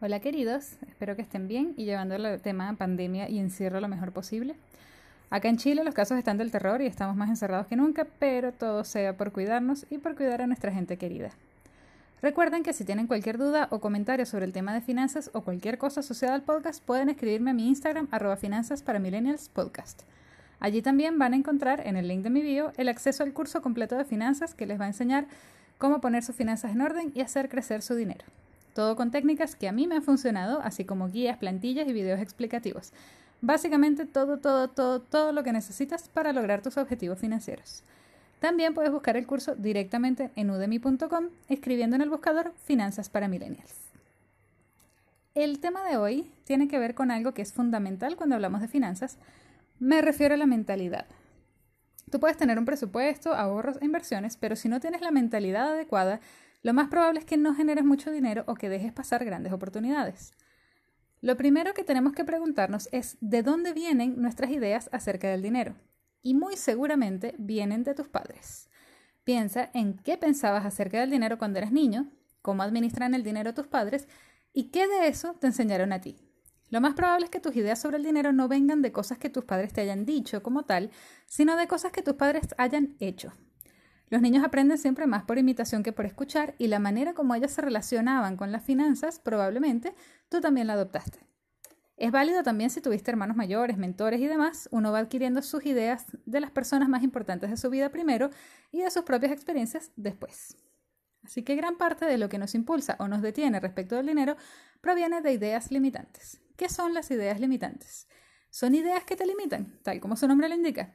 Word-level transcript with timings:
Hola 0.00 0.20
queridos, 0.20 0.76
espero 0.86 1.16
que 1.16 1.22
estén 1.22 1.48
bien 1.48 1.74
y 1.76 1.84
llevando 1.84 2.14
el 2.14 2.40
tema 2.40 2.72
pandemia 2.74 3.28
y 3.28 3.40
encierro 3.40 3.80
lo 3.80 3.88
mejor 3.88 4.12
posible. 4.12 4.54
Acá 5.30 5.48
en 5.48 5.56
Chile 5.56 5.82
los 5.82 5.94
casos 5.94 6.16
están 6.16 6.38
del 6.38 6.52
terror 6.52 6.80
y 6.80 6.86
estamos 6.86 7.16
más 7.16 7.28
encerrados 7.28 7.66
que 7.66 7.74
nunca, 7.74 8.06
pero 8.20 8.52
todo 8.52 8.84
sea 8.84 9.16
por 9.16 9.32
cuidarnos 9.32 9.84
y 9.90 9.98
por 9.98 10.14
cuidar 10.14 10.42
a 10.42 10.46
nuestra 10.46 10.70
gente 10.70 10.96
querida. 10.96 11.30
Recuerden 12.22 12.62
que 12.62 12.72
si 12.72 12.84
tienen 12.84 13.08
cualquier 13.08 13.36
duda 13.36 13.66
o 13.72 13.80
comentario 13.80 14.26
sobre 14.26 14.44
el 14.44 14.52
tema 14.52 14.72
de 14.74 14.80
finanzas 14.80 15.28
o 15.32 15.40
cualquier 15.40 15.78
cosa 15.78 16.00
asociada 16.00 16.36
al 16.36 16.42
podcast, 16.42 16.84
pueden 16.84 17.08
escribirme 17.08 17.50
a 17.50 17.54
mi 17.54 17.66
Instagram 17.66 18.06
arroba 18.12 18.36
finanzas 18.36 18.82
para 18.82 19.00
millennials 19.00 19.48
podcast. 19.48 20.02
Allí 20.60 20.82
también 20.82 21.18
van 21.18 21.32
a 21.32 21.36
encontrar 21.36 21.84
en 21.84 21.96
el 21.96 22.06
link 22.06 22.22
de 22.22 22.30
mi 22.30 22.42
bio 22.42 22.72
el 22.76 22.88
acceso 22.88 23.24
al 23.24 23.32
curso 23.32 23.60
completo 23.60 23.98
de 23.98 24.04
finanzas 24.04 24.54
que 24.54 24.66
les 24.66 24.80
va 24.80 24.84
a 24.84 24.88
enseñar 24.88 25.26
cómo 25.78 26.00
poner 26.00 26.22
sus 26.22 26.36
finanzas 26.36 26.72
en 26.72 26.80
orden 26.80 27.12
y 27.14 27.20
hacer 27.20 27.48
crecer 27.48 27.82
su 27.82 27.94
dinero. 27.94 28.24
Todo 28.74 28.96
con 28.96 29.10
técnicas 29.10 29.54
que 29.54 29.68
a 29.68 29.72
mí 29.72 29.86
me 29.86 29.96
han 29.96 30.02
funcionado, 30.02 30.60
así 30.62 30.84
como 30.84 31.08
guías, 31.08 31.38
plantillas 31.38 31.86
y 31.88 31.92
videos 31.92 32.20
explicativos. 32.20 32.92
Básicamente 33.40 34.06
todo, 34.06 34.38
todo, 34.38 34.68
todo, 34.68 35.00
todo 35.00 35.32
lo 35.32 35.44
que 35.44 35.52
necesitas 35.52 36.08
para 36.08 36.32
lograr 36.32 36.62
tus 36.62 36.76
objetivos 36.76 37.18
financieros. 37.18 37.82
También 38.40 38.74
puedes 38.74 38.92
buscar 38.92 39.16
el 39.16 39.26
curso 39.26 39.54
directamente 39.54 40.30
en 40.36 40.50
udemy.com 40.50 41.28
escribiendo 41.48 41.96
en 41.96 42.02
el 42.02 42.10
buscador 42.10 42.52
Finanzas 42.64 43.08
para 43.08 43.28
Millennials. 43.28 43.74
El 45.34 45.58
tema 45.60 45.82
de 45.84 45.96
hoy 45.96 46.30
tiene 46.44 46.68
que 46.68 46.78
ver 46.78 46.94
con 46.94 47.10
algo 47.10 47.32
que 47.32 47.42
es 47.42 47.52
fundamental 47.52 48.16
cuando 48.16 48.34
hablamos 48.34 48.60
de 48.60 48.68
finanzas. 48.68 49.16
Me 49.80 50.00
refiero 50.00 50.34
a 50.34 50.36
la 50.36 50.46
mentalidad. 50.46 51.06
Tú 52.10 52.20
puedes 52.20 52.36
tener 52.36 52.58
un 52.58 52.64
presupuesto, 52.64 53.34
ahorros 53.34 53.78
e 53.80 53.84
inversiones, 53.84 54.36
pero 54.36 54.56
si 54.56 54.68
no 54.68 54.80
tienes 54.80 55.00
la 55.00 55.10
mentalidad 55.10 55.72
adecuada, 55.72 56.20
lo 56.62 56.72
más 56.72 56.88
probable 56.88 57.20
es 57.20 57.26
que 57.26 57.36
no 57.36 57.54
generes 57.54 57.84
mucho 57.84 58.10
dinero 58.10 58.44
o 58.46 58.54
que 58.54 58.68
dejes 58.68 58.92
pasar 58.92 59.24
grandes 59.24 59.52
oportunidades. 59.52 60.32
Lo 61.20 61.36
primero 61.36 61.74
que 61.74 61.84
tenemos 61.84 62.12
que 62.12 62.24
preguntarnos 62.24 62.88
es 62.92 63.16
de 63.20 63.42
dónde 63.42 63.72
vienen 63.72 64.20
nuestras 64.20 64.50
ideas 64.50 64.90
acerca 64.92 65.28
del 65.28 65.42
dinero. 65.42 65.74
Y 66.22 66.34
muy 66.34 66.56
seguramente 66.56 67.34
vienen 67.38 67.82
de 67.82 67.94
tus 67.94 68.08
padres. 68.08 68.68
Piensa 69.24 69.70
en 69.72 69.96
qué 69.96 70.18
pensabas 70.18 70.66
acerca 70.66 71.00
del 71.00 71.10
dinero 71.10 71.38
cuando 71.38 71.58
eras 71.58 71.72
niño, 71.72 72.10
cómo 72.42 72.62
administran 72.62 73.14
el 73.14 73.22
dinero 73.22 73.54
tus 73.54 73.66
padres 73.66 74.06
y 74.52 74.64
qué 74.64 74.86
de 74.86 75.08
eso 75.08 75.34
te 75.40 75.46
enseñaron 75.46 75.92
a 75.92 76.00
ti. 76.00 76.16
Lo 76.70 76.80
más 76.80 76.94
probable 76.94 77.26
es 77.26 77.30
que 77.30 77.40
tus 77.40 77.54
ideas 77.56 77.80
sobre 77.80 77.98
el 77.98 78.04
dinero 78.04 78.32
no 78.32 78.48
vengan 78.48 78.82
de 78.82 78.92
cosas 78.92 79.18
que 79.18 79.30
tus 79.30 79.44
padres 79.44 79.72
te 79.72 79.80
hayan 79.80 80.04
dicho 80.04 80.42
como 80.42 80.64
tal, 80.64 80.90
sino 81.26 81.56
de 81.56 81.68
cosas 81.68 81.92
que 81.92 82.02
tus 82.02 82.14
padres 82.14 82.48
hayan 82.58 82.96
hecho. 83.00 83.32
Los 84.08 84.22
niños 84.22 84.44
aprenden 84.44 84.78
siempre 84.78 85.06
más 85.06 85.24
por 85.24 85.38
imitación 85.38 85.82
que 85.82 85.92
por 85.92 86.06
escuchar 86.06 86.54
y 86.58 86.68
la 86.68 86.78
manera 86.78 87.14
como 87.14 87.34
ellos 87.34 87.50
se 87.50 87.62
relacionaban 87.62 88.36
con 88.36 88.52
las 88.52 88.62
finanzas 88.62 89.18
probablemente 89.18 89.94
tú 90.28 90.40
también 90.40 90.66
la 90.66 90.74
adoptaste. 90.74 91.20
Es 91.96 92.10
válido 92.10 92.42
también 92.42 92.70
si 92.70 92.80
tuviste 92.80 93.10
hermanos 93.10 93.36
mayores, 93.36 93.78
mentores 93.78 94.20
y 94.20 94.26
demás, 94.26 94.68
uno 94.72 94.90
va 94.90 94.98
adquiriendo 94.98 95.42
sus 95.42 95.64
ideas 95.64 96.06
de 96.26 96.40
las 96.40 96.50
personas 96.50 96.88
más 96.88 97.04
importantes 97.04 97.50
de 97.50 97.56
su 97.56 97.70
vida 97.70 97.90
primero 97.90 98.30
y 98.72 98.80
de 98.80 98.90
sus 98.90 99.04
propias 99.04 99.32
experiencias 99.32 99.92
después. 99.94 100.56
Así 101.24 101.42
que 101.42 101.56
gran 101.56 101.76
parte 101.76 102.04
de 102.04 102.18
lo 102.18 102.28
que 102.28 102.38
nos 102.38 102.54
impulsa 102.54 102.96
o 102.98 103.08
nos 103.08 103.22
detiene 103.22 103.60
respecto 103.60 103.96
del 103.96 104.06
dinero 104.06 104.36
proviene 104.80 105.20
de 105.20 105.32
ideas 105.32 105.70
limitantes. 105.70 106.40
¿Qué 106.56 106.68
son 106.68 106.94
las 106.94 107.10
ideas 107.10 107.40
limitantes? 107.40 108.06
Son 108.50 108.74
ideas 108.74 109.04
que 109.04 109.16
te 109.16 109.26
limitan, 109.26 109.78
tal 109.82 110.00
como 110.00 110.16
su 110.16 110.28
nombre 110.28 110.48
lo 110.48 110.54
indica. 110.54 110.94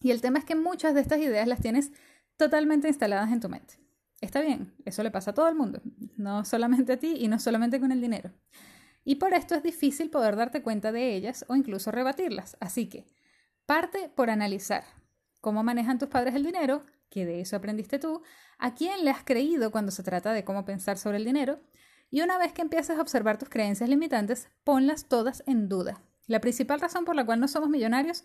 Y 0.00 0.10
el 0.10 0.20
tema 0.20 0.38
es 0.38 0.44
que 0.44 0.54
muchas 0.54 0.94
de 0.94 1.00
estas 1.00 1.20
ideas 1.20 1.46
las 1.46 1.60
tienes 1.60 1.92
totalmente 2.36 2.88
instaladas 2.88 3.32
en 3.32 3.40
tu 3.40 3.48
mente. 3.48 3.78
Está 4.20 4.40
bien, 4.40 4.74
eso 4.84 5.02
le 5.02 5.10
pasa 5.10 5.30
a 5.30 5.34
todo 5.34 5.48
el 5.48 5.54
mundo, 5.54 5.80
no 6.16 6.44
solamente 6.44 6.92
a 6.92 6.98
ti 6.98 7.16
y 7.18 7.28
no 7.28 7.38
solamente 7.38 7.80
con 7.80 7.92
el 7.92 8.00
dinero. 8.00 8.32
Y 9.04 9.16
por 9.16 9.34
esto 9.34 9.54
es 9.54 9.62
difícil 9.62 10.10
poder 10.10 10.36
darte 10.36 10.62
cuenta 10.62 10.92
de 10.92 11.14
ellas 11.14 11.44
o 11.48 11.56
incluso 11.56 11.90
rebatirlas. 11.90 12.56
Así 12.60 12.88
que, 12.88 13.06
parte 13.66 14.10
por 14.14 14.30
analizar 14.30 14.84
cómo 15.40 15.64
manejan 15.64 15.98
tus 15.98 16.08
padres 16.08 16.34
el 16.34 16.44
dinero, 16.44 16.84
que 17.12 17.26
de 17.26 17.42
eso 17.42 17.54
aprendiste 17.54 17.98
tú, 17.98 18.22
a 18.58 18.74
quién 18.74 19.04
le 19.04 19.10
has 19.10 19.22
creído 19.22 19.70
cuando 19.70 19.92
se 19.92 20.02
trata 20.02 20.32
de 20.32 20.44
cómo 20.44 20.64
pensar 20.64 20.96
sobre 20.96 21.18
el 21.18 21.24
dinero, 21.24 21.60
y 22.10 22.22
una 22.22 22.38
vez 22.38 22.52
que 22.52 22.62
empieces 22.62 22.98
a 22.98 23.02
observar 23.02 23.38
tus 23.38 23.50
creencias 23.50 23.88
limitantes, 23.88 24.48
ponlas 24.64 25.06
todas 25.08 25.42
en 25.46 25.68
duda. 25.68 26.02
La 26.26 26.40
principal 26.40 26.80
razón 26.80 27.04
por 27.04 27.14
la 27.14 27.24
cual 27.24 27.38
no 27.38 27.48
somos 27.48 27.68
millonarios 27.68 28.24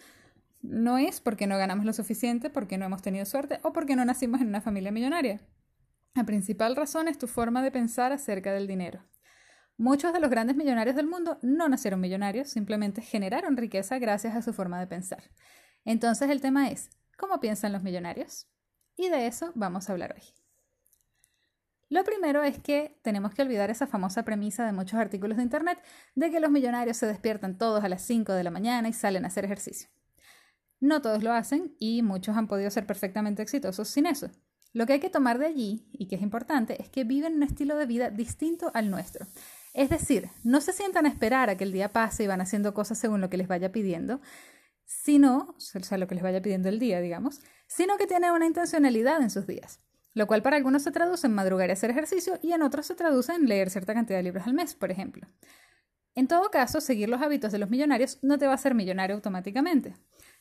no 0.61 0.97
es 0.97 1.21
porque 1.21 1.47
no 1.47 1.57
ganamos 1.57 1.85
lo 1.85 1.93
suficiente, 1.93 2.49
porque 2.49 2.77
no 2.77 2.85
hemos 2.85 3.01
tenido 3.01 3.25
suerte 3.25 3.59
o 3.63 3.73
porque 3.73 3.95
no 3.95 4.05
nacimos 4.05 4.41
en 4.41 4.47
una 4.47 4.61
familia 4.61 4.91
millonaria. 4.91 5.41
La 6.15 6.25
principal 6.25 6.75
razón 6.75 7.07
es 7.07 7.17
tu 7.17 7.27
forma 7.27 7.61
de 7.61 7.71
pensar 7.71 8.11
acerca 8.11 8.53
del 8.53 8.67
dinero. 8.67 9.03
Muchos 9.77 10.13
de 10.13 10.19
los 10.19 10.31
grandes 10.31 10.55
millonarios 10.55 10.95
del 10.95 11.07
mundo 11.07 11.37
no 11.41 11.69
nacieron 11.69 11.99
millonarios, 11.99 12.49
simplemente 12.49 13.01
generaron 13.01 13.57
riqueza 13.57 13.99
gracias 13.99 14.35
a 14.35 14.41
su 14.41 14.53
forma 14.53 14.79
de 14.79 14.87
pensar. 14.87 15.29
Entonces 15.85 16.29
el 16.29 16.41
tema 16.41 16.69
es, 16.69 16.89
¿cómo 17.17 17.39
piensan 17.39 17.71
los 17.71 17.83
millonarios? 17.83 18.47
Y 18.97 19.09
de 19.09 19.27
eso 19.27 19.51
vamos 19.55 19.87
a 19.87 19.93
hablar 19.93 20.15
hoy. 20.17 20.23
Lo 21.89 22.03
primero 22.03 22.43
es 22.43 22.59
que 22.59 22.99
tenemos 23.01 23.33
que 23.33 23.41
olvidar 23.41 23.69
esa 23.69 23.87
famosa 23.87 24.23
premisa 24.25 24.65
de 24.65 24.73
muchos 24.73 24.99
artículos 24.99 25.37
de 25.37 25.43
Internet 25.43 25.81
de 26.15 26.29
que 26.29 26.41
los 26.41 26.51
millonarios 26.51 26.97
se 26.97 27.05
despiertan 27.05 27.57
todos 27.57 27.83
a 27.83 27.89
las 27.89 28.01
5 28.01 28.33
de 28.33 28.43
la 28.43 28.51
mañana 28.51 28.89
y 28.89 28.93
salen 28.93 29.23
a 29.23 29.29
hacer 29.29 29.45
ejercicio. 29.45 29.87
No 30.81 31.01
todos 31.01 31.23
lo 31.23 31.31
hacen 31.31 31.75
y 31.79 32.01
muchos 32.01 32.35
han 32.35 32.47
podido 32.47 32.69
ser 32.71 32.85
perfectamente 32.85 33.41
exitosos 33.41 33.87
sin 33.87 34.05
eso. 34.05 34.29
Lo 34.73 34.85
que 34.85 34.93
hay 34.93 34.99
que 34.99 35.09
tomar 35.09 35.39
de 35.39 35.45
allí, 35.45 35.87
y 35.93 36.07
que 36.07 36.15
es 36.15 36.21
importante, 36.21 36.79
es 36.81 36.89
que 36.89 37.03
viven 37.03 37.35
un 37.35 37.43
estilo 37.43 37.77
de 37.77 37.85
vida 37.85 38.09
distinto 38.09 38.69
al 38.73 38.91
nuestro. 38.91 39.25
Es 39.73 39.89
decir, 39.89 40.29
no 40.43 40.59
se 40.59 40.73
sientan 40.73 41.05
a 41.05 41.09
esperar 41.09 41.49
a 41.49 41.55
que 41.55 41.63
el 41.63 41.71
día 41.71 41.93
pase 41.93 42.23
y 42.23 42.27
van 42.27 42.41
haciendo 42.41 42.73
cosas 42.73 42.97
según 42.97 43.21
lo 43.21 43.29
que 43.29 43.37
les 43.37 43.47
vaya 43.47 43.71
pidiendo, 43.71 44.19
sino, 44.87 45.53
o 45.57 45.59
sea, 45.59 45.97
lo 45.97 46.07
que 46.07 46.15
les 46.15 46.23
vaya 46.23 46.41
pidiendo 46.41 46.69
el 46.69 46.79
día, 46.79 47.01
digamos, 47.01 47.41
sino 47.67 47.97
que 47.97 48.07
tienen 48.07 48.31
una 48.31 48.47
intencionalidad 48.47 49.21
en 49.21 49.29
sus 49.29 49.45
días, 49.45 49.79
lo 50.13 50.27
cual 50.27 50.41
para 50.41 50.55
algunos 50.55 50.81
se 50.81 50.91
traduce 50.91 51.27
en 51.27 51.33
madrugar 51.33 51.69
y 51.69 51.73
hacer 51.73 51.89
ejercicio 51.89 52.39
y 52.41 52.53
en 52.53 52.61
otros 52.61 52.85
se 52.85 52.95
traduce 52.95 53.33
en 53.33 53.47
leer 53.47 53.69
cierta 53.69 53.93
cantidad 53.93 54.17
de 54.17 54.23
libros 54.23 54.47
al 54.47 54.53
mes, 54.53 54.75
por 54.75 54.89
ejemplo. 54.89 55.27
En 56.15 56.27
todo 56.27 56.49
caso, 56.49 56.79
seguir 56.79 57.09
los 57.09 57.21
hábitos 57.21 57.51
de 57.51 57.59
los 57.59 57.69
millonarios 57.69 58.17
no 58.23 58.37
te 58.39 58.45
va 58.45 58.53
a 58.53 58.55
hacer 58.55 58.73
millonario 58.73 59.17
automáticamente. 59.17 59.93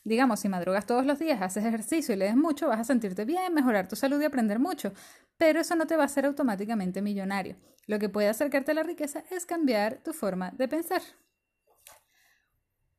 Digamos, 0.05 0.39
si 0.39 0.47
madrugas 0.47 0.85
todos 0.85 1.05
los 1.05 1.19
días, 1.19 1.41
haces 1.41 1.65
ejercicio 1.65 2.15
y 2.15 2.17
lees 2.17 2.37
mucho, 2.37 2.69
vas 2.69 2.79
a 2.79 2.85
sentirte 2.85 3.25
bien, 3.25 3.53
mejorar 3.53 3.89
tu 3.89 3.97
salud 3.97 4.19
y 4.21 4.25
aprender 4.25 4.59
mucho, 4.59 4.93
pero 5.37 5.59
eso 5.59 5.75
no 5.75 5.85
te 5.85 5.97
va 5.97 6.03
a 6.03 6.05
hacer 6.05 6.25
automáticamente 6.25 7.01
millonario. 7.01 7.57
Lo 7.85 7.99
que 7.99 8.09
puede 8.09 8.29
acercarte 8.29 8.71
a 8.71 8.75
la 8.75 8.83
riqueza 8.83 9.23
es 9.29 9.45
cambiar 9.45 9.97
tu 10.03 10.13
forma 10.13 10.51
de 10.51 10.67
pensar. 10.69 11.01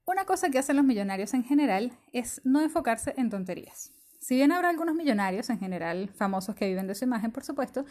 Una 0.08 0.24
cosa 0.24 0.48
que 0.48 0.58
hacen 0.58 0.76
los 0.76 0.86
millonarios 0.86 1.34
en 1.34 1.44
general 1.44 1.92
es 2.14 2.40
no 2.42 2.62
enfocarse 2.62 3.12
en 3.18 3.28
tonterías. 3.28 3.92
Si 4.18 4.36
bien 4.36 4.52
habrá 4.52 4.70
algunos 4.70 4.94
millonarios 4.94 5.50
en 5.50 5.58
general, 5.58 6.08
famosos 6.16 6.54
que 6.54 6.66
viven 6.66 6.86
de 6.86 6.94
su 6.94 7.04
imagen, 7.04 7.30
por 7.30 7.44
supuesto, 7.44 7.84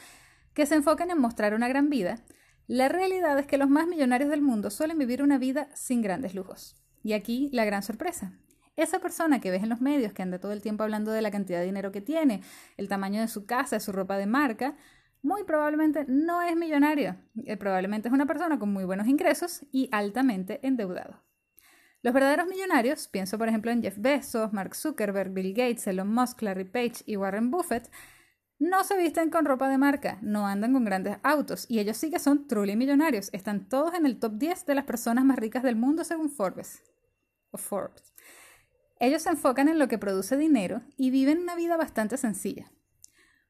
que 0.56 0.66
se 0.66 0.74
enfocan 0.74 1.12
en 1.12 1.22
mostrar 1.22 1.54
una 1.54 1.68
gran 1.68 1.92
vida, 1.92 2.24
la 2.66 2.90
realidad 2.90 3.38
es 3.38 3.46
que 3.46 3.60
los 3.60 3.70
más 3.70 3.86
millonarios 3.86 4.32
del 4.32 4.42
mundo 4.42 4.72
suelen 4.72 4.98
vivir 4.98 5.22
una 5.22 5.38
vida 5.38 5.70
sin 5.76 6.02
grandes 6.02 6.34
lujos. 6.34 6.76
Y 7.04 7.14
aquí 7.14 7.52
la 7.54 7.66
gran 7.66 7.84
sorpresa. 7.84 8.34
Esa 8.78 8.98
persona 8.98 9.40
que 9.40 9.52
ves 9.52 9.62
en 9.62 9.70
los 9.70 9.80
medios 9.80 10.12
que 10.12 10.24
anda 10.24 10.40
todo 10.40 10.54
el 10.54 10.64
tiempo 10.64 10.82
hablando 10.82 11.12
de 11.12 11.22
la 11.22 11.30
cantidad 11.30 11.60
de 11.60 11.66
dinero 11.66 11.92
que 11.92 12.02
tiene, 12.02 12.42
el 12.78 12.88
tamaño 12.88 13.22
de 13.22 13.28
su 13.28 13.46
casa, 13.46 13.80
su 13.80 13.92
ropa 13.92 14.18
de 14.18 14.26
marca, 14.26 14.76
muy 15.22 15.44
probablemente 15.44 16.04
no 16.08 16.42
es 16.42 16.56
millonario. 16.56 17.16
Eh, 17.46 17.58
probablemente 17.58 18.08
es 18.08 18.14
una 18.16 18.26
persona 18.26 18.58
con 18.58 18.74
muy 18.74 18.86
buenos 18.86 19.06
ingresos 19.06 19.68
y 19.72 19.88
altamente 19.92 20.66
endeudado. 20.66 21.27
Los 22.04 22.14
verdaderos 22.14 22.48
millonarios, 22.48 23.08
pienso 23.08 23.38
por 23.38 23.48
ejemplo 23.50 23.72
en 23.72 23.82
Jeff 23.82 23.98
Bezos, 23.98 24.54
Mark 24.54 24.76
Zuckerberg, 24.76 25.32
Bill 25.32 25.54
Gates, 25.54 25.88
Elon 25.88 26.14
Musk, 26.14 26.42
Larry 26.42 26.66
Page 26.66 27.04
y 27.06 27.18
Warren 27.18 27.52
Buffett, 27.52 27.90
no 28.60 28.84
se 28.84 28.98
visten 28.98 29.30
con 29.30 29.46
ropa 29.46 29.70
de 29.70 29.78
marca, 29.78 30.18
no 30.22 30.48
andan 30.48 30.74
con 30.74 30.84
grandes 30.84 31.18
autos 31.22 31.68
y 31.70 31.80
ellos 31.80 31.98
sí 31.98 32.10
que 32.10 32.18
son 32.18 32.48
truly 32.48 32.76
millonarios. 32.76 33.30
Están 33.32 33.70
todos 33.70 33.94
en 33.94 34.08
el 34.08 34.20
top 34.20 34.34
10 34.34 34.66
de 34.66 34.74
las 34.74 34.86
personas 34.86 35.26
más 35.26 35.38
ricas 35.38 35.62
del 35.62 35.76
mundo 35.76 36.04
según 36.04 36.32
Forbes. 36.32 36.82
O 37.52 37.58
Forbes. 37.60 38.14
Ellos 39.00 39.22
se 39.22 39.30
enfocan 39.30 39.68
en 39.68 39.78
lo 39.78 39.88
que 39.88 40.00
produce 40.00 40.38
dinero 40.38 40.82
y 40.98 41.12
viven 41.12 41.40
una 41.40 41.56
vida 41.56 41.78
bastante 41.78 42.18
sencilla. 42.18 42.72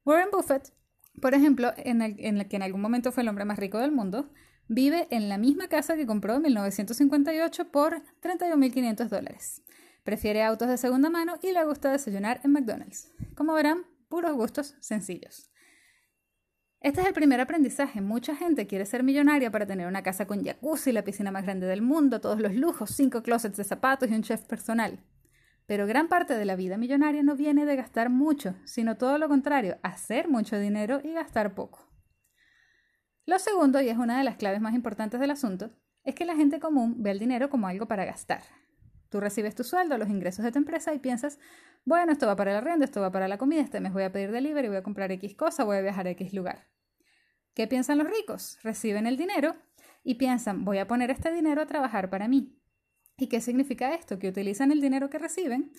Warren 0.04 0.30
Buffett, 0.30 0.74
por 1.22 1.34
ejemplo, 1.34 1.72
en 1.78 2.02
el, 2.02 2.48
que 2.50 2.56
en 2.58 2.64
algún 2.64 2.82
momento 2.82 3.14
fue 3.14 3.24
el 3.24 3.30
hombre 3.30 3.46
más 3.46 3.60
rico 3.60 3.78
del 3.78 3.94
mundo, 3.94 4.30
vive 4.68 5.08
en 5.12 5.30
la 5.30 5.38
misma 5.38 5.68
casa 5.68 5.96
que 5.96 6.06
compró 6.06 6.36
en 6.36 6.44
1958 6.44 7.72
por 7.72 8.02
31.500 8.22 9.08
dólares. 9.08 9.64
Prefiere 10.04 10.44
autos 10.44 10.70
de 10.70 10.78
segunda 10.78 11.10
mano 11.10 11.38
y 11.42 11.52
le 11.52 11.64
gusta 11.66 11.92
desayunar 11.92 12.40
en 12.44 12.52
McDonald's. 12.52 13.12
Como 13.36 13.54
verán, 13.54 13.86
puros 14.08 14.34
gustos 14.36 14.76
sencillos. 14.80 15.52
Este 16.80 17.02
es 17.02 17.08
el 17.08 17.14
primer 17.14 17.42
aprendizaje. 17.42 18.02
Mucha 18.02 18.36
gente 18.36 18.68
quiere 18.68 18.86
ser 18.86 19.04
millonaria 19.04 19.52
para 19.52 19.66
tener 19.66 19.88
una 19.88 20.04
casa 20.04 20.28
con 20.28 20.44
jacuzzi, 20.44 20.92
la 20.92 21.04
piscina 21.04 21.32
más 21.32 21.44
grande 21.44 21.66
del 21.66 21.82
mundo, 21.82 22.22
todos 22.22 22.40
los 22.40 22.54
lujos, 22.54 22.92
cinco 22.92 23.24
closets 23.24 23.58
de 23.58 23.64
zapatos 23.64 24.10
y 24.10 24.14
un 24.14 24.22
chef 24.22 24.44
personal. 24.44 25.04
Pero 25.66 25.88
gran 25.88 26.08
parte 26.08 26.36
de 26.36 26.46
la 26.46 26.56
vida 26.56 26.78
millonaria 26.78 27.24
no 27.24 27.36
viene 27.36 27.66
de 27.66 27.76
gastar 27.76 28.10
mucho, 28.10 28.56
sino 28.64 28.96
todo 28.96 29.18
lo 29.18 29.28
contrario, 29.28 29.78
hacer 29.82 30.30
mucho 30.30 30.58
dinero 30.60 31.02
y 31.04 31.12
gastar 31.14 31.56
poco. 31.56 31.87
Lo 33.28 33.40
segundo, 33.40 33.82
y 33.82 33.90
es 33.90 33.98
una 33.98 34.18
de 34.18 34.24
las 34.24 34.38
claves 34.38 34.62
más 34.62 34.74
importantes 34.74 35.20
del 35.20 35.32
asunto, 35.32 35.70
es 36.06 36.16
que 36.16 36.24
la 36.24 36.38
gente 36.38 36.62
común 36.62 36.96
ve 37.04 37.12
el 37.12 37.20
dinero 37.20 37.50
como 37.50 37.68
algo 37.68 37.86
para 37.86 38.06
gastar. 38.06 38.42
Tú 39.10 39.20
recibes 39.20 39.54
tu 39.54 39.66
sueldo, 39.66 39.98
los 39.98 40.08
ingresos 40.08 40.46
de 40.46 40.52
tu 40.54 40.60
empresa 40.60 40.94
y 40.94 41.00
piensas, 41.00 41.38
bueno, 41.84 42.14
esto 42.14 42.26
va 42.26 42.38
para 42.38 42.52
el 42.52 42.58
arriendo, 42.58 42.86
esto 42.86 43.02
va 43.02 43.12
para 43.12 43.28
la 43.28 43.38
comida, 43.38 43.62
este 43.62 43.82
mes 43.82 43.92
voy 43.92 44.04
a 44.04 44.14
pedir 44.14 44.32
delivery, 44.32 44.70
voy 44.70 44.78
a 44.78 44.82
comprar 44.82 45.12
X 45.12 45.36
cosa, 45.36 45.66
voy 45.66 45.76
a 45.76 45.82
viajar 45.82 46.08
a 46.08 46.12
X 46.12 46.34
lugar. 46.34 46.70
¿Qué 47.54 47.68
piensan 47.68 47.98
los 47.98 48.10
ricos? 48.10 48.60
Reciben 48.64 49.06
el 49.06 49.18
dinero 49.18 49.58
y 50.06 50.16
piensan, 50.16 50.64
voy 50.64 50.78
a 50.78 50.88
poner 50.88 51.12
este 51.12 51.30
dinero 51.34 51.62
a 51.62 51.66
trabajar 51.66 52.10
para 52.10 52.30
mí. 52.30 52.58
¿Y 53.18 53.28
qué 53.28 53.42
significa 53.42 53.94
esto? 53.94 54.20
Que 54.20 54.30
utilizan 54.30 54.72
el 54.72 54.80
dinero 54.80 55.10
que 55.10 55.20
reciben 55.20 55.74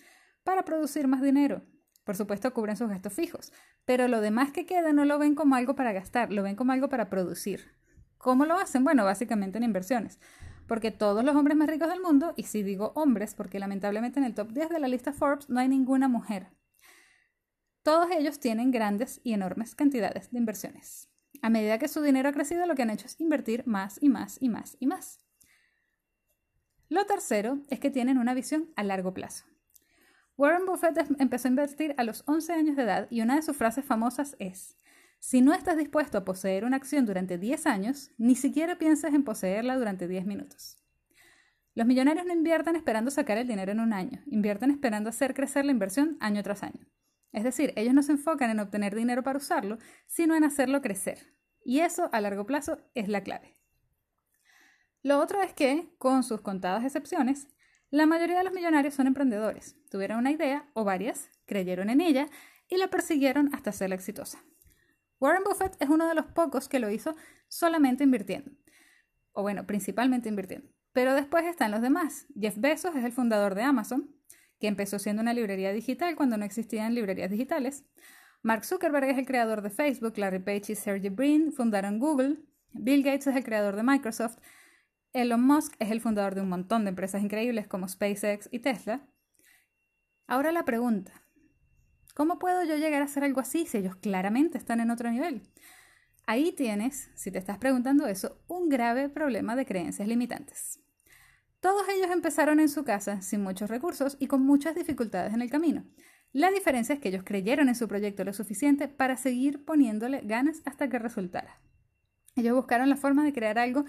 para 0.44 0.66
producir 0.66 1.08
más 1.08 1.22
dinero. 1.22 1.62
Por 2.08 2.16
supuesto, 2.16 2.54
cubren 2.54 2.74
sus 2.74 2.88
gastos 2.88 3.12
fijos, 3.12 3.52
pero 3.84 4.08
lo 4.08 4.22
demás 4.22 4.50
que 4.50 4.64
queda 4.64 4.94
no 4.94 5.04
lo 5.04 5.18
ven 5.18 5.34
como 5.34 5.56
algo 5.56 5.74
para 5.74 5.92
gastar, 5.92 6.32
lo 6.32 6.42
ven 6.42 6.56
como 6.56 6.72
algo 6.72 6.88
para 6.88 7.10
producir. 7.10 7.74
¿Cómo 8.16 8.46
lo 8.46 8.54
hacen? 8.54 8.82
Bueno, 8.82 9.04
básicamente 9.04 9.58
en 9.58 9.64
inversiones. 9.64 10.18
Porque 10.66 10.90
todos 10.90 11.22
los 11.22 11.36
hombres 11.36 11.58
más 11.58 11.68
ricos 11.68 11.90
del 11.90 12.00
mundo, 12.00 12.32
y 12.34 12.44
si 12.44 12.62
digo 12.62 12.92
hombres, 12.94 13.34
porque 13.34 13.58
lamentablemente 13.58 14.18
en 14.18 14.24
el 14.24 14.32
top 14.32 14.52
10 14.52 14.70
de 14.70 14.80
la 14.80 14.88
lista 14.88 15.12
Forbes 15.12 15.50
no 15.50 15.60
hay 15.60 15.68
ninguna 15.68 16.08
mujer, 16.08 16.46
todos 17.82 18.08
ellos 18.10 18.40
tienen 18.40 18.70
grandes 18.70 19.20
y 19.22 19.34
enormes 19.34 19.74
cantidades 19.74 20.30
de 20.30 20.38
inversiones. 20.38 21.10
A 21.42 21.50
medida 21.50 21.78
que 21.78 21.88
su 21.88 22.00
dinero 22.00 22.30
ha 22.30 22.32
crecido, 22.32 22.64
lo 22.64 22.74
que 22.74 22.80
han 22.80 22.90
hecho 22.90 23.04
es 23.04 23.20
invertir 23.20 23.66
más 23.66 23.98
y 24.00 24.08
más 24.08 24.38
y 24.40 24.48
más 24.48 24.78
y 24.80 24.86
más. 24.86 25.26
Lo 26.88 27.04
tercero 27.04 27.58
es 27.68 27.80
que 27.80 27.90
tienen 27.90 28.16
una 28.16 28.32
visión 28.32 28.72
a 28.76 28.82
largo 28.82 29.12
plazo. 29.12 29.44
Warren 30.38 30.66
Buffett 30.66 30.96
empezó 31.18 31.48
a 31.48 31.50
invertir 31.50 31.96
a 31.98 32.04
los 32.04 32.22
11 32.28 32.52
años 32.52 32.76
de 32.76 32.84
edad 32.84 33.08
y 33.10 33.22
una 33.22 33.34
de 33.34 33.42
sus 33.42 33.56
frases 33.56 33.84
famosas 33.84 34.36
es, 34.38 34.76
si 35.18 35.40
no 35.40 35.52
estás 35.52 35.76
dispuesto 35.76 36.16
a 36.16 36.24
poseer 36.24 36.64
una 36.64 36.76
acción 36.76 37.06
durante 37.06 37.38
10 37.38 37.66
años, 37.66 38.12
ni 38.18 38.36
siquiera 38.36 38.78
pienses 38.78 39.12
en 39.14 39.24
poseerla 39.24 39.76
durante 39.76 40.06
10 40.06 40.26
minutos. 40.26 40.76
Los 41.74 41.88
millonarios 41.88 42.24
no 42.24 42.32
invierten 42.32 42.76
esperando 42.76 43.10
sacar 43.10 43.36
el 43.36 43.48
dinero 43.48 43.72
en 43.72 43.80
un 43.80 43.92
año, 43.92 44.22
invierten 44.26 44.70
esperando 44.70 45.10
hacer 45.10 45.34
crecer 45.34 45.64
la 45.64 45.72
inversión 45.72 46.16
año 46.20 46.40
tras 46.44 46.62
año. 46.62 46.86
Es 47.32 47.42
decir, 47.42 47.72
ellos 47.74 47.92
no 47.92 48.04
se 48.04 48.12
enfocan 48.12 48.50
en 48.50 48.60
obtener 48.60 48.94
dinero 48.94 49.24
para 49.24 49.38
usarlo, 49.38 49.78
sino 50.06 50.36
en 50.36 50.44
hacerlo 50.44 50.82
crecer. 50.82 51.34
Y 51.64 51.80
eso, 51.80 52.10
a 52.12 52.20
largo 52.20 52.46
plazo, 52.46 52.78
es 52.94 53.08
la 53.08 53.24
clave. 53.24 53.56
Lo 55.02 55.18
otro 55.18 55.42
es 55.42 55.52
que, 55.52 55.92
con 55.98 56.22
sus 56.22 56.42
contadas 56.42 56.84
excepciones, 56.84 57.48
la 57.90 58.06
mayoría 58.06 58.38
de 58.38 58.44
los 58.44 58.52
millonarios 58.52 58.94
son 58.94 59.06
emprendedores. 59.06 59.76
Tuvieron 59.90 60.18
una 60.18 60.30
idea 60.30 60.68
o 60.74 60.84
varias, 60.84 61.30
creyeron 61.46 61.88
en 61.90 62.00
ella 62.00 62.28
y 62.68 62.76
la 62.76 62.88
persiguieron 62.88 63.54
hasta 63.54 63.72
ser 63.72 63.92
exitosa. 63.92 64.38
Warren 65.20 65.42
Buffett 65.44 65.76
es 65.80 65.88
uno 65.88 66.06
de 66.06 66.14
los 66.14 66.26
pocos 66.26 66.68
que 66.68 66.78
lo 66.78 66.90
hizo 66.90 67.16
solamente 67.48 68.04
invirtiendo. 68.04 68.50
O 69.32 69.42
bueno, 69.42 69.66
principalmente 69.66 70.28
invirtiendo. 70.28 70.68
Pero 70.92 71.14
después 71.14 71.44
están 71.44 71.70
los 71.70 71.80
demás. 71.80 72.26
Jeff 72.38 72.56
Bezos 72.58 72.94
es 72.94 73.04
el 73.04 73.12
fundador 73.12 73.54
de 73.54 73.62
Amazon, 73.62 74.14
que 74.60 74.68
empezó 74.68 74.98
siendo 74.98 75.22
una 75.22 75.32
librería 75.32 75.72
digital 75.72 76.14
cuando 76.14 76.36
no 76.36 76.44
existían 76.44 76.94
librerías 76.94 77.30
digitales. 77.30 77.84
Mark 78.42 78.64
Zuckerberg 78.64 79.08
es 79.08 79.18
el 79.18 79.26
creador 79.26 79.62
de 79.62 79.70
Facebook, 79.70 80.18
Larry 80.18 80.40
Page 80.40 80.72
y 80.72 80.76
Sergey 80.76 81.10
Brin 81.10 81.52
fundaron 81.52 81.98
Google, 81.98 82.36
Bill 82.72 83.02
Gates 83.02 83.26
es 83.26 83.36
el 83.36 83.44
creador 83.44 83.76
de 83.76 83.82
Microsoft 83.82 84.38
Elon 85.12 85.42
Musk 85.42 85.74
es 85.78 85.90
el 85.90 86.00
fundador 86.00 86.34
de 86.34 86.42
un 86.42 86.48
montón 86.48 86.84
de 86.84 86.90
empresas 86.90 87.22
increíbles 87.22 87.66
como 87.66 87.88
SpaceX 87.88 88.48
y 88.52 88.58
Tesla. 88.58 89.06
Ahora 90.26 90.52
la 90.52 90.64
pregunta, 90.64 91.24
¿cómo 92.14 92.38
puedo 92.38 92.62
yo 92.64 92.76
llegar 92.76 93.00
a 93.00 93.06
hacer 93.06 93.24
algo 93.24 93.40
así 93.40 93.66
si 93.66 93.78
ellos 93.78 93.96
claramente 93.96 94.58
están 94.58 94.80
en 94.80 94.90
otro 94.90 95.10
nivel? 95.10 95.42
Ahí 96.26 96.52
tienes, 96.52 97.10
si 97.14 97.30
te 97.30 97.38
estás 97.38 97.56
preguntando 97.56 98.06
eso, 98.06 98.42
un 98.48 98.68
grave 98.68 99.08
problema 99.08 99.56
de 99.56 99.64
creencias 99.64 100.06
limitantes. 100.06 100.78
Todos 101.60 101.88
ellos 101.88 102.10
empezaron 102.10 102.60
en 102.60 102.68
su 102.68 102.84
casa 102.84 103.22
sin 103.22 103.42
muchos 103.42 103.70
recursos 103.70 104.18
y 104.20 104.26
con 104.26 104.42
muchas 104.42 104.74
dificultades 104.74 105.32
en 105.32 105.40
el 105.40 105.50
camino. 105.50 105.86
La 106.32 106.50
diferencia 106.50 106.94
es 106.94 107.00
que 107.00 107.08
ellos 107.08 107.24
creyeron 107.24 107.70
en 107.70 107.74
su 107.74 107.88
proyecto 107.88 108.24
lo 108.24 108.34
suficiente 108.34 108.88
para 108.88 109.16
seguir 109.16 109.64
poniéndole 109.64 110.20
ganas 110.20 110.60
hasta 110.66 110.90
que 110.90 110.98
resultara. 110.98 111.62
Ellos 112.36 112.54
buscaron 112.54 112.90
la 112.90 112.96
forma 112.96 113.24
de 113.24 113.32
crear 113.32 113.58
algo 113.58 113.86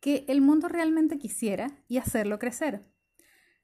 que 0.00 0.24
el 0.28 0.40
mundo 0.40 0.68
realmente 0.68 1.18
quisiera 1.18 1.70
y 1.88 1.98
hacerlo 1.98 2.38
crecer. 2.38 2.84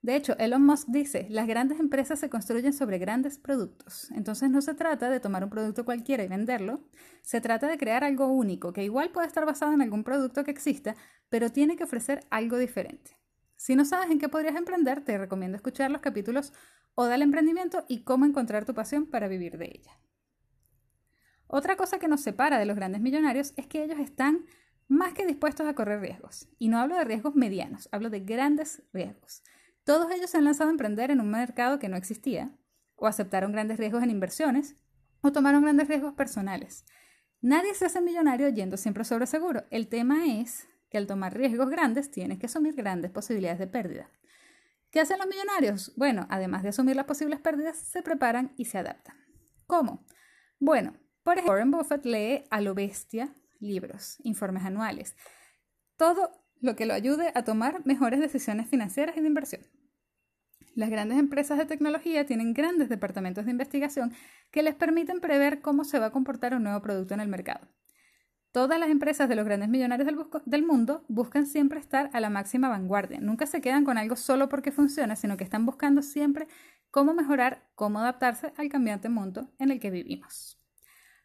De 0.05 0.17
hecho, 0.17 0.37
Elon 0.39 0.63
Musk 0.63 0.89
dice, 0.89 1.27
las 1.31 1.47
grandes 1.47 1.81
empresas 1.81 2.19
se 2.19 2.29
construyen 2.29 2.75
sobre 2.75 2.99
grandes 2.99 3.39
productos. 3.39 4.11
Entonces 4.11 4.51
no 4.51 4.61
se 4.61 4.75
trata 4.75 5.09
de 5.09 5.19
tomar 5.19 5.43
un 5.45 5.49
producto 5.49 5.87
cualquiera 5.87 6.23
y 6.23 6.29
venderlo, 6.29 6.85
se 7.23 7.41
trata 7.41 7.69
de 7.69 7.79
crear 7.79 8.05
algo 8.05 8.27
único, 8.27 8.75
que 8.75 8.85
igual 8.85 9.13
puede 9.13 9.27
estar 9.27 9.47
basado 9.47 9.73
en 9.73 9.81
algún 9.81 10.05
producto 10.05 10.45
que 10.45 10.51
exista, 10.51 10.95
pero 11.31 11.51
tiene 11.51 11.77
que 11.77 11.85
ofrecer 11.85 12.27
algo 12.29 12.59
diferente. 12.59 13.17
Si 13.57 13.77
no 13.77 13.87
sabes 13.87 14.11
en 14.11 14.19
qué 14.19 14.29
podrías 14.29 14.57
emprender, 14.57 15.03
te 15.03 15.17
recomiendo 15.17 15.57
escuchar 15.57 15.91
los 15.91 16.03
capítulos 16.03 16.53
O 16.97 17.07
del 17.07 17.23
emprendimiento 17.23 17.87
y 17.89 18.05
cómo 18.05 18.27
encontrar 18.27 18.67
tu 18.67 18.75
pasión 18.75 19.07
para 19.07 19.27
vivir 19.27 19.57
de 19.57 19.65
ella. 19.65 19.99
Otra 21.47 21.77
cosa 21.77 21.99
que 21.99 22.09
nos 22.09 22.21
separa 22.21 22.59
de 22.59 22.67
los 22.67 22.77
grandes 22.77 23.01
millonarios 23.01 23.55
es 23.57 23.67
que 23.67 23.83
ellos 23.83 23.99
están 23.99 24.45
más 24.89 25.15
que 25.15 25.27
dispuestos 25.27 25.67
a 25.67 25.75
correr 25.75 26.01
riesgos. 26.01 26.49
Y 26.59 26.69
no 26.69 26.79
hablo 26.79 26.97
de 26.97 27.05
riesgos 27.05 27.35
medianos, 27.35 27.89
hablo 27.93 28.11
de 28.11 28.21
grandes 28.21 28.83
riesgos. 28.93 29.43
Todos 29.85 30.11
ellos 30.13 30.31
se 30.31 30.39
han 30.39 30.45
lanzado 30.45 30.71
a 30.71 30.73
emprender 30.73 31.11
en 31.11 31.21
un 31.21 31.31
mercado 31.31 31.79
que 31.79 31.89
no 31.89 31.97
existía, 31.97 32.57
o 32.97 33.07
aceptaron 33.07 33.53
grandes 33.53 33.79
riesgos 33.79 34.03
en 34.03 34.11
inversiones, 34.11 34.77
o 35.21 35.33
tomaron 35.33 35.63
grandes 35.63 35.89
riesgos 35.89 36.15
personales. 36.15 36.85
Nadie 37.41 37.75
se 37.75 37.87
hace 37.87 38.01
millonario 38.01 38.49
yendo 38.49 38.77
siempre 38.77 39.05
sobre 39.05 39.27
seguro. 39.27 39.65
El 39.71 39.89
tema 39.89 40.27
es 40.27 40.67
que 40.89 40.99
al 40.99 41.07
tomar 41.07 41.37
riesgos 41.37 41.69
grandes 41.69 42.11
tienes 42.11 42.39
que 42.39 42.47
asumir 42.47 42.75
grandes 42.75 43.11
posibilidades 43.11 43.59
de 43.59 43.67
pérdida. 43.67 44.11
¿Qué 44.91 45.01
hacen 45.01 45.19
los 45.19 45.27
millonarios? 45.27 45.93
Bueno, 45.97 46.27
además 46.31 46.63
de 46.63 46.69
asumir 46.69 46.95
las 46.97 47.07
posibles 47.07 47.41
pérdidas, 47.41 47.77
se 47.77 48.03
preparan 48.03 48.55
y 48.57 48.67
se 48.67 48.79
adaptan. 48.79 49.17
¿Cómo? 49.67 50.07
Bueno, 50.61 50.95
por 51.23 51.35
ejemplo, 51.35 51.53
Warren 51.53 51.71
Buffett 51.71 52.05
lee 52.07 52.45
a 52.51 52.61
lo 52.61 52.75
bestia 52.75 53.35
libros, 53.65 54.19
informes 54.23 54.65
anuales, 54.65 55.17
todo 55.97 56.31
lo 56.61 56.77
que 56.77 56.87
lo 56.87 56.95
ayude 56.95 57.33
a 57.35 57.45
tomar 57.45 57.85
mejores 57.85 58.21
decisiones 58.21 58.69
financieras 58.69 59.17
y 59.17 59.21
de 59.21 59.27
inversión. 59.27 59.63
Las 60.75 60.91
grandes 60.91 61.19
empresas 61.19 61.57
de 61.57 61.67
tecnología 61.67 62.27
tienen 62.27 62.53
grandes 62.53 62.89
departamentos 62.89 63.45
de 63.45 63.53
investigación 63.53 64.13
que 64.51 64.63
les 64.63 64.75
permiten 64.75 65.21
prever 65.21 65.61
cómo 65.61 65.85
se 65.85 65.99
va 65.99 66.07
a 66.07 66.11
comportar 66.11 66.55
un 66.55 66.65
nuevo 66.65 66.81
producto 66.83 67.15
en 67.15 67.21
el 67.21 67.29
mercado. 67.29 67.69
Todas 68.51 68.79
las 68.79 68.89
empresas 68.89 69.29
de 69.29 69.35
los 69.35 69.45
grandes 69.45 69.69
millonarios 69.69 70.09
del, 70.47 70.65
mundo 70.65 71.05
buscan 71.09 71.47
siempre 71.47 71.81
estar 71.81 72.09
a 72.13 72.21
la 72.21 72.31
máxima 72.31 72.69
vanguardia. 72.69 73.19
Nunca 73.21 73.47
se 73.47 73.61
quedan 73.61 73.85
con 73.85 73.99
algo 73.99 74.15
solo 74.15 74.49
porque 74.49 74.71
funciona, 74.71 75.17
sino 75.17 75.37
que 75.37 75.43
están 75.43 75.67
buscando 75.67 76.03
siempre 76.03 76.47
cómo 76.93 77.15
mejorar, 77.15 77.69
cómo 77.75 77.99
adaptarse 77.99 78.53
al 78.57 78.69
cambiante 78.69 79.09
mundo 79.09 79.51
en 79.59 79.73
el 79.73 79.81
que 79.81 79.91
vivimos. 79.91 80.64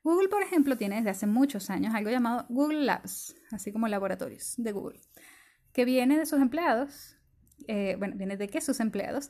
Google, 0.03 0.29
por 0.29 0.41
ejemplo, 0.41 0.77
tiene 0.77 0.97
desde 0.97 1.09
hace 1.09 1.27
muchos 1.27 1.69
años 1.69 1.93
algo 1.93 2.09
llamado 2.09 2.45
Google 2.49 2.85
Labs, 2.85 3.35
así 3.51 3.71
como 3.71 3.87
laboratorios 3.87 4.55
de 4.57 4.71
Google, 4.71 5.01
que 5.73 5.85
viene 5.85 6.17
de 6.17 6.25
sus 6.25 6.41
empleados, 6.41 7.17
eh, 7.67 7.95
bueno, 7.99 8.15
viene 8.15 8.37
de 8.37 8.47
que 8.47 8.61
sus 8.61 8.79
empleados 8.79 9.29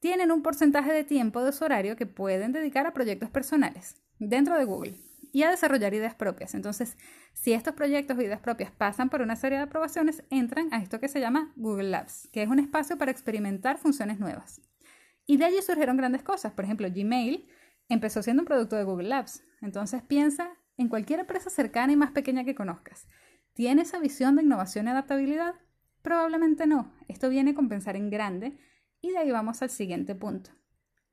tienen 0.00 0.32
un 0.32 0.42
porcentaje 0.42 0.92
de 0.92 1.04
tiempo 1.04 1.44
de 1.44 1.52
su 1.52 1.64
horario 1.64 1.94
que 1.96 2.06
pueden 2.06 2.52
dedicar 2.52 2.86
a 2.86 2.92
proyectos 2.92 3.30
personales 3.30 4.02
dentro 4.18 4.58
de 4.58 4.64
Google 4.64 4.96
y 5.32 5.44
a 5.44 5.50
desarrollar 5.50 5.94
ideas 5.94 6.14
propias. 6.14 6.54
Entonces, 6.54 6.98
si 7.32 7.52
estos 7.52 7.74
proyectos 7.74 8.18
o 8.18 8.22
ideas 8.22 8.40
propias 8.40 8.70
pasan 8.70 9.08
por 9.08 9.22
una 9.22 9.36
serie 9.36 9.58
de 9.58 9.64
aprobaciones, 9.64 10.24
entran 10.30 10.68
a 10.72 10.82
esto 10.82 11.00
que 11.00 11.08
se 11.08 11.20
llama 11.20 11.52
Google 11.56 11.90
Labs, 11.90 12.28
que 12.32 12.42
es 12.42 12.48
un 12.48 12.58
espacio 12.58 12.98
para 12.98 13.10
experimentar 13.10 13.78
funciones 13.78 14.18
nuevas. 14.18 14.60
Y 15.24 15.36
de 15.38 15.44
allí 15.46 15.62
surgieron 15.62 15.96
grandes 15.96 16.22
cosas. 16.22 16.52
Por 16.52 16.64
ejemplo, 16.64 16.88
Gmail 16.92 17.48
empezó 17.92 18.22
siendo 18.22 18.42
un 18.42 18.46
producto 18.46 18.76
de 18.76 18.84
Google 18.84 19.08
Labs. 19.08 19.42
Entonces 19.60 20.02
piensa 20.02 20.50
en 20.76 20.88
cualquier 20.88 21.20
empresa 21.20 21.50
cercana 21.50 21.92
y 21.92 21.96
más 21.96 22.12
pequeña 22.12 22.44
que 22.44 22.54
conozcas. 22.54 23.06
¿Tiene 23.54 23.82
esa 23.82 23.98
visión 23.98 24.36
de 24.36 24.42
innovación 24.42 24.86
y 24.86 24.90
adaptabilidad? 24.90 25.54
Probablemente 26.02 26.66
no. 26.66 26.92
Esto 27.08 27.28
viene 27.28 27.54
con 27.54 27.68
pensar 27.68 27.96
en 27.96 28.10
grande 28.10 28.58
y 29.00 29.10
de 29.10 29.18
ahí 29.18 29.30
vamos 29.30 29.62
al 29.62 29.70
siguiente 29.70 30.14
punto. 30.14 30.50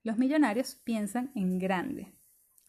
Los 0.03 0.17
millonarios 0.17 0.75
piensan 0.75 1.31
en 1.35 1.59
grande. 1.59 2.15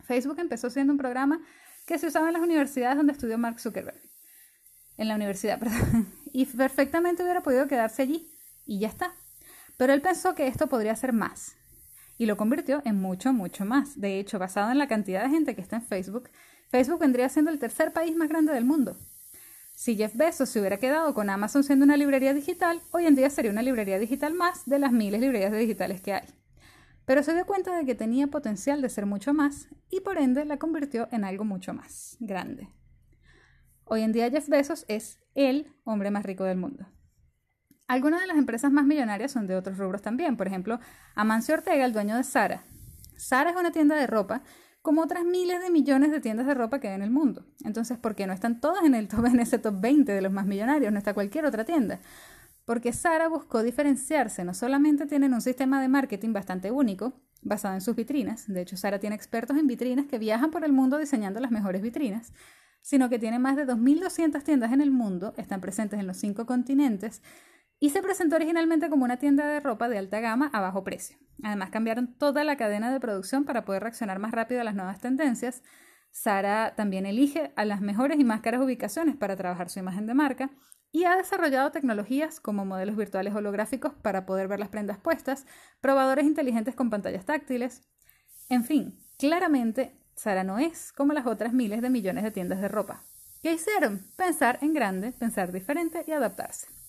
Facebook 0.00 0.40
empezó 0.40 0.71
siendo 0.71 0.93
un 0.93 0.99
programa 0.99 1.40
que 1.87 1.99
se 1.99 2.09
usaba 2.09 2.26
en 2.26 2.35
las 2.35 2.43
universidades 2.43 2.97
donde 2.97 3.12
estudió 3.12 3.38
Mark 3.38 3.61
Zuckerberg. 3.61 4.00
En 4.97 5.09
la 5.09 5.14
universidad, 5.14 5.59
perdón. 5.61 6.12
Y 6.33 6.47
perfectamente 6.47 7.23
hubiera 7.23 7.43
podido 7.43 7.69
quedarse 7.69 8.02
allí 8.02 8.29
y 8.67 8.81
ya 8.81 8.88
está. 8.88 9.14
Pero 9.76 9.93
él 9.93 10.02
pensó 10.02 10.35
que 10.35 10.47
esto 10.47 10.69
podría 10.69 10.95
ser 10.97 11.12
más 11.12 11.57
y 12.21 12.27
lo 12.27 12.37
convirtió 12.37 12.83
en 12.85 13.00
mucho, 13.00 13.33
mucho 13.33 13.65
más. 13.65 13.99
De 13.99 14.21
hecho, 14.21 14.39
basado 14.39 14.71
en 14.71 14.77
la 14.77 14.89
cantidad 14.89 15.23
de 15.23 15.31
gente 15.31 15.55
que 15.55 15.62
está 15.62 15.77
en 15.77 15.83
Facebook, 15.83 16.29
Facebook 16.69 16.99
vendría 17.00 17.31
siendo 17.31 17.50
el 17.50 17.59
tercer 17.59 17.95
país 17.95 18.15
más 18.15 18.29
grande 18.29 18.53
del 18.53 18.67
mundo. 18.67 18.99
Si 19.75 19.97
Jeff 19.97 20.15
Bezos 20.15 20.50
se 20.50 20.61
hubiera 20.61 20.77
quedado 20.77 21.15
con 21.15 21.31
Amazon 21.31 21.65
siendo 21.65 21.87
una 21.87 21.97
librería 21.97 22.35
digital, 22.35 22.83
hoy 22.91 23.07
en 23.07 23.15
día 23.15 23.31
sería 23.31 23.50
una 23.50 23.62
librería 23.62 23.99
digital 23.99 24.35
más 24.35 24.67
de 24.67 24.79
las 24.79 24.93
miles 24.93 25.19
de 25.19 25.27
librerías 25.29 25.53
digitales 25.55 26.03
que 26.03 26.12
hay. 26.12 26.29
pero 27.07 27.23
se 27.23 27.33
dio 27.33 27.47
cuenta 27.47 27.75
de 27.75 27.87
que 27.87 27.95
tenía 27.95 28.27
potencial 28.27 28.83
de 28.83 28.91
ser 28.91 29.07
mucho 29.07 29.33
más 29.33 29.69
y 29.89 30.00
por 30.00 30.19
ende 30.19 30.45
la 30.45 30.59
convirtió 30.59 31.09
en 31.12 31.25
algo 31.25 31.47
mucho 31.47 31.73
más 31.73 32.19
grande. 32.21 32.69
Hoy 33.85 34.03
en 34.03 34.12
día 34.12 34.31
Jeff 34.31 34.47
Bezos 34.47 34.85
es 34.89 35.21
el 35.35 35.73
hombre 35.85 36.11
más 36.11 36.27
rico 36.27 36.45
del 36.45 36.59
mundo. 36.59 36.87
Algunas 37.90 38.20
de 38.20 38.28
las 38.28 38.37
empresas 38.37 38.70
más 38.70 38.87
millonarias 38.87 39.32
son 39.32 39.49
de 39.49 39.56
otros 39.56 39.76
rubros 39.76 40.00
también. 40.00 40.37
Por 40.37 40.47
ejemplo, 40.47 40.78
Amancio 41.16 41.56
Ortega, 41.56 41.85
el 41.85 41.92
dueño 41.92 42.16
de 42.16 42.23
Sara. 42.23 42.62
Sara 43.16 43.50
es 43.50 43.56
una 43.56 43.73
tienda 43.73 43.97
de 43.97 44.06
ropa 44.06 44.42
como 44.80 45.02
otras 45.02 45.25
miles 45.25 45.61
de 45.61 45.70
millones 45.70 46.12
de 46.12 46.20
tiendas 46.20 46.47
de 46.47 46.54
ropa 46.54 46.78
que 46.78 46.87
hay 46.87 46.94
en 46.94 47.02
el 47.02 47.11
mundo. 47.11 47.44
Entonces, 47.64 47.99
¿por 47.99 48.14
qué 48.14 48.28
no 48.28 48.32
están 48.32 48.61
todas 48.61 48.85
en, 48.85 48.94
el 48.94 49.09
top, 49.09 49.26
en 49.26 49.40
ese 49.40 49.59
top 49.59 49.80
20 49.80 50.12
de 50.12 50.23
los 50.23 50.30
más 50.30 50.47
millonarios? 50.47 50.92
No 50.92 50.99
está 50.99 51.14
cualquier 51.14 51.47
otra 51.47 51.64
tienda. 51.64 51.99
Porque 52.64 52.92
Sara 52.92 53.26
buscó 53.26 53.61
diferenciarse. 53.64 54.44
No 54.44 54.54
solamente 54.54 55.06
tienen 55.06 55.35
un 55.35 55.40
sistema 55.40 55.82
de 55.82 55.88
marketing 55.88 56.32
bastante 56.32 56.70
único, 56.70 57.14
basado 57.42 57.75
en 57.75 57.80
sus 57.80 57.97
vitrinas. 57.97 58.47
De 58.47 58.61
hecho, 58.61 58.76
Sara 58.76 59.00
tiene 59.00 59.16
expertos 59.16 59.59
en 59.59 59.66
vitrinas 59.66 60.06
que 60.06 60.20
viajan 60.20 60.52
por 60.52 60.62
el 60.64 60.73
mundo 60.73 60.97
diseñando 60.97 61.40
las 61.40 61.50
mejores 61.50 61.82
vitrinas 61.82 62.32
sino 62.82 63.11
que 63.11 63.18
tiene 63.18 63.38
más 63.38 63.56
de 63.56 63.66
2.200 63.66 64.42
tiendas 64.42 64.73
en 64.73 64.80
el 64.80 64.90
mundo, 64.90 65.35
están 65.37 65.61
presentes 65.61 66.00
en 66.00 66.06
los 66.06 66.16
cinco 66.16 66.47
continentes 66.47 67.20
y 67.80 67.90
se 67.90 68.02
presentó 68.02 68.37
originalmente 68.37 68.90
como 68.90 69.04
una 69.04 69.16
tienda 69.16 69.49
de 69.49 69.58
ropa 69.58 69.88
de 69.88 69.99
alta 69.99 70.20
gama 70.20 70.50
a 70.52 70.60
bajo 70.60 70.84
precio. 70.84 71.16
Además 71.42 71.70
cambiaron 71.70 72.14
toda 72.14 72.44
la 72.44 72.56
cadena 72.56 72.92
de 72.92 73.00
producción 73.00 73.44
para 73.44 73.64
poder 73.64 73.82
reaccionar 73.82 74.18
más 74.18 74.32
rápido 74.32 74.60
a 74.60 74.64
las 74.64 74.75
nuevas 74.75 75.00
tendencias. 75.00 75.62
Sara 76.10 76.75
también 76.76 77.06
elige 77.06 77.52
a 77.56 77.64
las 77.64 77.80
mejores 77.80 78.20
y 78.20 78.25
más 78.25 78.42
caras 78.42 78.60
ubicaciones 78.60 79.16
para 79.16 79.34
trabajar 79.34 79.70
su 79.70 79.78
imagen 79.78 80.06
de 80.06 80.14
marca 80.14 80.50
y 80.92 81.04
ha 81.04 81.16
desarrollado 81.16 81.70
tecnologías 81.70 82.38
como 82.38 82.66
modelos 82.66 82.96
virtuales 82.96 83.34
holográficos 83.34 83.94
para 83.94 84.26
poder 84.26 84.49
ver 84.49 84.58
las 84.58 84.68
prendas 84.68 84.99
puestas, 84.99 85.46
probadores 85.80 86.26
inteligentes 86.26 86.75
con 86.75 86.90
pantallas 86.90 87.25
táctiles. 87.25 87.88
En 88.50 88.64
fin, 88.64 88.99
claramente 89.16 89.96
Sara 90.16 90.44
no 90.44 90.58
es 90.58 90.92
como 90.92 91.14
las 91.14 91.26
otras 91.26 91.54
miles 91.54 91.80
de 91.80 91.88
millones 91.88 92.25
de 92.25 92.30
tiendas 92.30 92.60
de 92.60 92.68
ropa. 92.68 93.04
¿Qué 93.42 93.54
hicieron? 93.54 94.04
Pensar 94.16 94.58
en 94.60 94.75
grande, 94.75 95.12
pensar 95.12 95.50
diferente 95.50 96.04
y 96.06 96.12
adaptarse. 96.12 96.79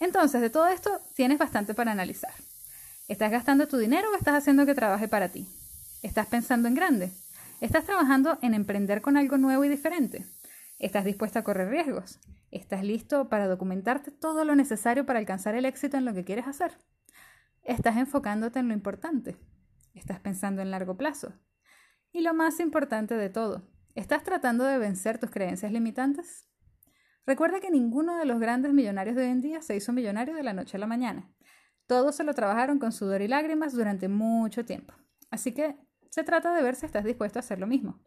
Entonces, 0.00 0.40
de 0.40 0.50
todo 0.50 0.68
esto 0.68 1.00
tienes 1.14 1.38
bastante 1.38 1.74
para 1.74 1.92
analizar. 1.92 2.32
¿Estás 3.08 3.30
gastando 3.30 3.68
tu 3.68 3.78
dinero 3.78 4.10
o 4.10 4.16
estás 4.16 4.34
haciendo 4.34 4.66
que 4.66 4.74
trabaje 4.74 5.08
para 5.08 5.28
ti? 5.28 5.48
¿Estás 6.02 6.26
pensando 6.26 6.68
en 6.68 6.74
grande? 6.74 7.12
¿Estás 7.60 7.84
trabajando 7.84 8.38
en 8.42 8.54
emprender 8.54 9.00
con 9.00 9.16
algo 9.16 9.38
nuevo 9.38 9.64
y 9.64 9.68
diferente? 9.68 10.26
¿Estás 10.78 11.04
dispuesto 11.04 11.38
a 11.38 11.42
correr 11.42 11.70
riesgos? 11.70 12.20
¿Estás 12.50 12.84
listo 12.84 13.28
para 13.28 13.48
documentarte 13.48 14.10
todo 14.10 14.44
lo 14.44 14.54
necesario 14.54 15.04
para 15.04 15.18
alcanzar 15.18 15.54
el 15.54 15.64
éxito 15.64 15.96
en 15.96 16.04
lo 16.04 16.14
que 16.14 16.24
quieres 16.24 16.46
hacer? 16.46 16.72
¿Estás 17.64 17.96
enfocándote 17.96 18.60
en 18.60 18.68
lo 18.68 18.74
importante? 18.74 19.36
¿Estás 19.94 20.20
pensando 20.20 20.62
en 20.62 20.70
largo 20.70 20.96
plazo? 20.96 21.32
Y 22.12 22.20
lo 22.20 22.32
más 22.32 22.60
importante 22.60 23.14
de 23.14 23.28
todo, 23.28 23.62
¿estás 23.94 24.22
tratando 24.22 24.64
de 24.64 24.78
vencer 24.78 25.18
tus 25.18 25.30
creencias 25.30 25.72
limitantes? 25.72 26.47
Recuerda 27.28 27.60
que 27.60 27.70
ninguno 27.70 28.16
de 28.16 28.24
los 28.24 28.40
grandes 28.40 28.72
millonarios 28.72 29.14
de 29.14 29.24
hoy 29.24 29.28
en 29.28 29.42
día 29.42 29.60
se 29.60 29.76
hizo 29.76 29.92
millonario 29.92 30.34
de 30.34 30.42
la 30.42 30.54
noche 30.54 30.78
a 30.78 30.80
la 30.80 30.86
mañana. 30.86 31.30
Todos 31.86 32.16
se 32.16 32.24
lo 32.24 32.32
trabajaron 32.32 32.78
con 32.78 32.90
sudor 32.90 33.20
y 33.20 33.28
lágrimas 33.28 33.74
durante 33.74 34.08
mucho 34.08 34.64
tiempo. 34.64 34.94
Así 35.30 35.52
que 35.52 35.76
se 36.08 36.24
trata 36.24 36.54
de 36.54 36.62
ver 36.62 36.74
si 36.74 36.86
estás 36.86 37.04
dispuesto 37.04 37.38
a 37.38 37.40
hacer 37.40 37.58
lo 37.58 37.66
mismo. 37.66 38.00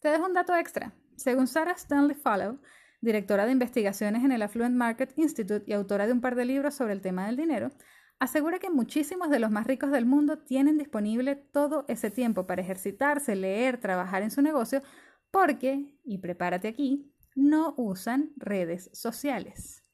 Te 0.00 0.10
dejo 0.10 0.26
un 0.26 0.34
dato 0.34 0.54
extra. 0.54 0.92
Según 1.16 1.46
Sarah 1.46 1.72
Stanley 1.72 2.14
Follow, 2.14 2.60
directora 3.00 3.46
de 3.46 3.52
investigaciones 3.52 4.22
en 4.22 4.32
el 4.32 4.42
Affluent 4.42 4.76
Market 4.76 5.14
Institute 5.16 5.64
y 5.66 5.72
autora 5.72 6.06
de 6.06 6.12
un 6.12 6.20
par 6.20 6.34
de 6.34 6.44
libros 6.44 6.74
sobre 6.74 6.92
el 6.92 7.00
tema 7.00 7.24
del 7.24 7.36
dinero, 7.36 7.70
asegura 8.18 8.58
que 8.58 8.68
muchísimos 8.68 9.30
de 9.30 9.38
los 9.38 9.50
más 9.50 9.66
ricos 9.66 9.90
del 9.90 10.04
mundo 10.04 10.40
tienen 10.40 10.76
disponible 10.76 11.36
todo 11.36 11.86
ese 11.88 12.10
tiempo 12.10 12.46
para 12.46 12.60
ejercitarse, 12.60 13.34
leer, 13.34 13.80
trabajar 13.80 14.22
en 14.22 14.30
su 14.30 14.42
negocio, 14.42 14.82
porque, 15.30 15.86
y 16.04 16.18
prepárate 16.18 16.68
aquí, 16.68 17.13
no 17.34 17.74
usan 17.76 18.32
redes 18.36 18.90
sociales. 18.92 19.84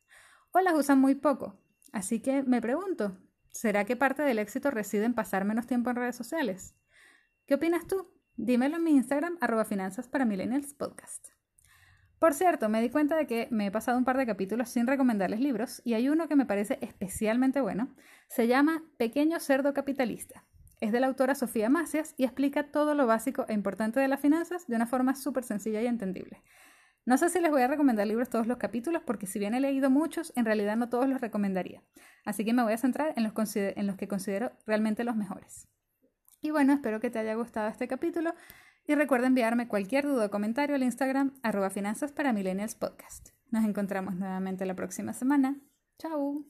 O 0.53 0.61
las 0.61 0.75
usan 0.75 1.01
muy 1.01 1.15
poco. 1.15 1.61
Así 1.93 2.21
que 2.21 2.43
me 2.43 2.61
pregunto, 2.61 3.19
¿será 3.51 3.85
que 3.85 3.97
parte 3.97 4.23
del 4.23 4.39
éxito 4.39 4.71
reside 4.71 5.05
en 5.05 5.15
pasar 5.15 5.45
menos 5.45 5.67
tiempo 5.67 5.91
en 5.91 5.97
redes 5.97 6.17
sociales? 6.17 6.75
¿Qué 7.47 7.55
opinas 7.55 7.87
tú? 7.87 8.09
Dímelo 8.37 8.77
en 8.77 8.85
mi 8.85 8.93
Instagram, 8.93 9.37
arroba 9.41 9.65
finanzas 9.65 10.09
para 10.09 10.25
millennials 10.25 10.75
podcast. 10.75 11.29
Por 12.19 12.35
cierto, 12.35 12.69
me 12.69 12.83
di 12.83 12.91
cuenta 12.91 13.17
de 13.17 13.27
que 13.27 13.49
me 13.51 13.67
he 13.67 13.71
pasado 13.71 13.97
un 13.97 14.05
par 14.05 14.19
de 14.19 14.27
capítulos 14.27 14.69
sin 14.69 14.87
recomendarles 14.87 15.41
libros 15.41 15.81
y 15.85 15.95
hay 15.95 16.11
uno 16.11 16.29
que 16.29 16.37
me 16.37 16.45
parece 16.45 16.79
especialmente 16.83 17.63
bueno. 17.63 17.95
Se 18.29 18.47
llama 18.47 18.85
Pequeño 18.99 19.41
Cerdo 19.41 19.73
Capitalista. 19.73 20.45
Es 20.81 20.93
de 20.93 21.01
la 21.01 21.07
autora 21.07 21.35
Sofía 21.35 21.71
Macias 21.71 22.15
y 22.19 22.25
explica 22.25 22.71
todo 22.71 22.95
lo 22.95 23.07
básico 23.07 23.47
e 23.49 23.55
importante 23.55 24.01
de 24.01 24.09
las 24.09 24.21
finanzas 24.21 24.67
de 24.67 24.77
una 24.77 24.87
forma 24.87 25.15
súper 25.15 25.45
sencilla 25.45 25.81
y 25.81 25.87
entendible. 25.87 26.43
No 27.07 27.17
sé 27.17 27.31
si 27.31 27.41
les 27.41 27.51
voy 27.51 27.63
a 27.63 27.67
recomendar 27.67 28.07
libros 28.07 28.29
todos 28.29 28.47
los 28.47 28.59
capítulos 28.59 29.03
porque 29.05 29.27
si 29.27 29.39
bien 29.39 29.55
he 29.55 29.61
leído 29.61 29.91
muchos, 29.91 30.33
en 30.37 30.45
realidad 30.45 30.77
no 30.77 30.89
todos 30.89 31.09
los 31.09 31.21
recomendaría. 31.21 31.83
Así 32.25 32.45
que 32.45 32.53
me 32.53 32.63
voy 32.63 32.73
a 32.73 32.79
centrar 32.79 33.15
en 33.17 33.25
los, 33.25 33.33
que 33.97 34.09
considero 34.09 34.53
realmente 34.67 35.05
los 35.05 35.17
mejores. 35.17 35.69
Y 36.43 36.51
bueno, 36.51 36.73
espero 36.73 37.01
que 37.01 37.11
te 37.11 37.19
haya 37.19 37.35
gustado 37.35 37.69
este 37.69 37.89
capítulo. 37.89 38.35
Y 38.87 38.95
recuerda 38.95 39.27
enviarme 39.27 39.69
cualquier 39.69 40.05
duda 40.05 40.27
o 40.27 40.31
comentario 40.31 40.75
al 40.75 40.83
Instagram 40.83 41.35
arroba 41.43 41.71
finanzas 41.71 42.13
para 42.13 42.33
millennials 42.33 42.75
podcast. 42.75 43.31
Nos 43.51 43.65
encontramos 43.65 44.15
nuevamente 44.15 44.65
la 44.67 44.75
próxima 44.75 45.13
semana. 45.13 45.57
Chao. 45.99 46.45